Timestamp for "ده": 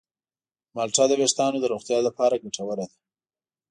2.79-2.85